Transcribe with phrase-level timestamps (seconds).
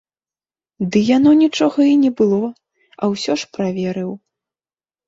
[0.95, 2.41] Ды яно нічога і не было,
[3.01, 4.11] а ўсё ж праверыў.